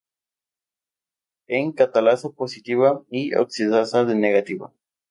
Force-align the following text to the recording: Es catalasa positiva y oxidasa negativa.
Es 1.45 1.75
catalasa 1.75 2.31
positiva 2.31 3.03
y 3.11 3.35
oxidasa 3.35 4.03
negativa. 4.05 4.73